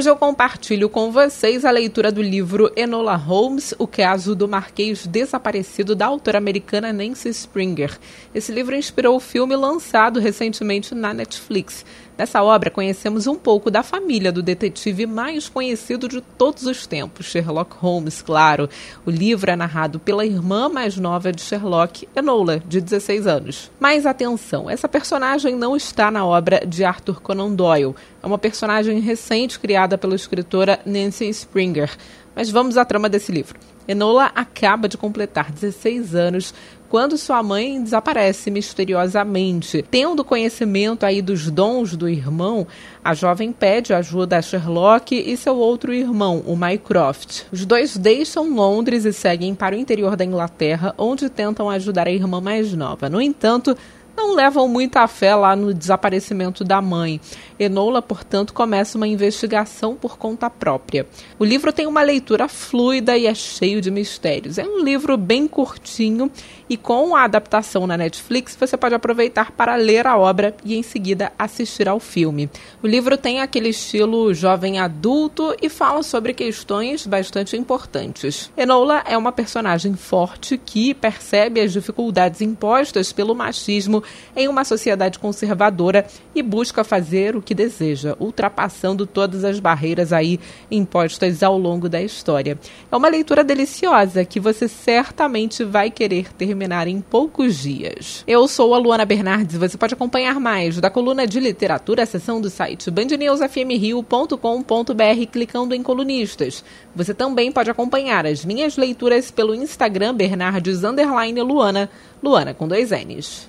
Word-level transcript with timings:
Hoje 0.00 0.08
eu 0.08 0.16
compartilho 0.16 0.88
com 0.88 1.12
vocês 1.12 1.62
a 1.62 1.70
leitura 1.70 2.10
do 2.10 2.22
livro 2.22 2.72
Enola 2.74 3.16
Holmes, 3.16 3.74
O 3.78 3.86
Caso 3.86 4.34
do 4.34 4.48
Marquês 4.48 5.06
Desaparecido, 5.06 5.94
da 5.94 6.06
autora 6.06 6.38
americana 6.38 6.90
Nancy 6.90 7.28
Springer. 7.28 7.98
Esse 8.34 8.50
livro 8.50 8.74
inspirou 8.74 9.14
o 9.14 9.20
filme 9.20 9.54
lançado 9.54 10.18
recentemente 10.18 10.94
na 10.94 11.12
Netflix. 11.12 11.84
Nessa 12.20 12.42
obra, 12.42 12.70
conhecemos 12.70 13.26
um 13.26 13.34
pouco 13.34 13.70
da 13.70 13.82
família 13.82 14.30
do 14.30 14.42
detetive 14.42 15.06
mais 15.06 15.48
conhecido 15.48 16.06
de 16.06 16.20
todos 16.20 16.64
os 16.64 16.86
tempos, 16.86 17.24
Sherlock 17.24 17.74
Holmes, 17.76 18.20
claro. 18.20 18.68
O 19.06 19.10
livro 19.10 19.50
é 19.50 19.56
narrado 19.56 19.98
pela 19.98 20.26
irmã 20.26 20.68
mais 20.68 20.98
nova 20.98 21.32
de 21.32 21.40
Sherlock, 21.40 22.06
Enola, 22.14 22.62
de 22.68 22.78
16 22.78 23.26
anos. 23.26 23.70
Mas 23.80 24.04
atenção, 24.04 24.68
essa 24.68 24.86
personagem 24.86 25.56
não 25.56 25.74
está 25.74 26.10
na 26.10 26.26
obra 26.26 26.60
de 26.66 26.84
Arthur 26.84 27.22
Conan 27.22 27.52
Doyle. 27.52 27.94
É 28.22 28.26
uma 28.26 28.36
personagem 28.36 29.00
recente 29.00 29.58
criada 29.58 29.89
pela 29.98 30.14
escritora 30.14 30.80
Nancy 30.84 31.28
Springer. 31.28 31.90
Mas 32.34 32.50
vamos 32.50 32.76
à 32.76 32.84
trama 32.84 33.08
desse 33.08 33.32
livro. 33.32 33.58
Enola 33.86 34.30
acaba 34.34 34.88
de 34.88 34.96
completar 34.96 35.50
16 35.50 36.14
anos 36.14 36.54
quando 36.88 37.16
sua 37.16 37.42
mãe 37.42 37.80
desaparece 37.82 38.50
misteriosamente. 38.50 39.84
Tendo 39.90 40.24
conhecimento 40.24 41.06
aí 41.06 41.22
dos 41.22 41.48
dons 41.48 41.96
do 41.96 42.08
irmão, 42.08 42.66
a 43.02 43.14
jovem 43.14 43.52
pede 43.52 43.94
ajuda 43.94 44.38
a 44.38 44.42
Sherlock 44.42 45.14
e 45.14 45.36
seu 45.36 45.56
outro 45.56 45.92
irmão, 45.94 46.42
o 46.46 46.56
Mycroft. 46.56 47.42
Os 47.52 47.64
dois 47.64 47.96
deixam 47.96 48.52
Londres 48.52 49.04
e 49.04 49.12
seguem 49.12 49.54
para 49.54 49.76
o 49.76 49.78
interior 49.78 50.16
da 50.16 50.24
Inglaterra, 50.24 50.92
onde 50.98 51.30
tentam 51.30 51.70
ajudar 51.70 52.08
a 52.08 52.12
irmã 52.12 52.40
mais 52.40 52.72
nova. 52.74 53.08
No 53.08 53.20
entanto, 53.20 53.76
não 54.20 54.34
levam 54.34 54.68
muita 54.68 55.08
fé 55.08 55.34
lá 55.34 55.56
no 55.56 55.72
desaparecimento 55.72 56.62
da 56.62 56.82
mãe. 56.82 57.18
Enola, 57.58 58.02
portanto, 58.02 58.52
começa 58.52 58.98
uma 58.98 59.08
investigação 59.08 59.94
por 59.94 60.18
conta 60.18 60.50
própria. 60.50 61.06
O 61.38 61.44
livro 61.44 61.72
tem 61.72 61.86
uma 61.86 62.02
leitura 62.02 62.46
fluida 62.46 63.16
e 63.16 63.26
é 63.26 63.34
cheio 63.34 63.80
de 63.80 63.90
mistérios. 63.90 64.58
É 64.58 64.64
um 64.64 64.82
livro 64.82 65.16
bem 65.16 65.48
curtinho 65.48 66.30
e 66.68 66.76
com 66.76 67.16
a 67.16 67.24
adaptação 67.24 67.86
na 67.86 67.96
Netflix 67.96 68.56
você 68.58 68.76
pode 68.76 68.94
aproveitar 68.94 69.52
para 69.52 69.74
ler 69.74 70.06
a 70.06 70.16
obra 70.16 70.54
e 70.64 70.76
em 70.76 70.82
seguida 70.82 71.32
assistir 71.38 71.88
ao 71.88 71.98
filme. 71.98 72.48
O 72.82 72.86
livro 72.86 73.16
tem 73.16 73.40
aquele 73.40 73.70
estilo 73.70 74.32
jovem 74.34 74.78
adulto 74.78 75.54
e 75.60 75.68
fala 75.68 76.02
sobre 76.02 76.34
questões 76.34 77.06
bastante 77.06 77.56
importantes. 77.56 78.50
Enola 78.56 79.02
é 79.06 79.16
uma 79.16 79.32
personagem 79.32 79.94
forte 79.94 80.58
que 80.58 80.94
percebe 80.94 81.60
as 81.60 81.72
dificuldades 81.72 82.40
impostas 82.40 83.12
pelo 83.12 83.34
machismo 83.34 84.02
em 84.34 84.48
uma 84.48 84.64
sociedade 84.64 85.18
conservadora 85.18 86.06
e 86.34 86.42
busca 86.42 86.84
fazer 86.84 87.36
o 87.36 87.42
que 87.42 87.54
deseja, 87.54 88.16
ultrapassando 88.18 89.06
todas 89.06 89.44
as 89.44 89.60
barreiras 89.60 90.12
aí 90.12 90.40
impostas 90.70 91.42
ao 91.42 91.58
longo 91.58 91.88
da 91.88 92.00
história. 92.00 92.58
É 92.90 92.96
uma 92.96 93.08
leitura 93.08 93.42
deliciosa 93.42 94.24
que 94.24 94.40
você 94.40 94.68
certamente 94.68 95.64
vai 95.64 95.90
querer 95.90 96.32
terminar 96.34 96.88
em 96.88 97.00
poucos 97.00 97.58
dias. 97.58 98.24
Eu 98.26 98.46
sou 98.48 98.74
a 98.74 98.78
Luana 98.78 99.04
Bernardes 99.04 99.56
e 99.56 99.58
você 99.58 99.76
pode 99.76 99.94
acompanhar 99.94 100.40
mais 100.40 100.78
da 100.78 100.90
coluna 100.90 101.26
de 101.26 101.40
literatura, 101.40 102.02
a 102.02 102.06
seção 102.06 102.40
do 102.40 102.50
site 102.50 102.90
bandnewsfmrio.com.br 102.90 105.26
clicando 105.30 105.74
em 105.74 105.82
colunistas. 105.82 106.64
Você 106.94 107.14
também 107.14 107.52
pode 107.52 107.70
acompanhar 107.70 108.26
as 108.26 108.44
minhas 108.44 108.76
leituras 108.76 109.30
pelo 109.30 109.54
Instagram 109.54 110.14
Bernardes 110.14 110.80
Luana, 110.82 111.90
Luana 112.22 112.54
com 112.54 112.66
dois 112.66 112.90
N's. 112.90 113.48